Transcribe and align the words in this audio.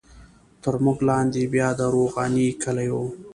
تر 0.63 0.75
موږ 0.85 0.97
لاندې 1.09 1.41
بیا 1.53 1.69
د 1.79 1.81
روغاني 1.95 2.47
کلی 2.63 2.89
وو. 2.93 3.05